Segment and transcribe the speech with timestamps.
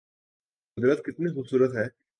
[0.77, 1.87] قدرت کتنی خوب صورت ہے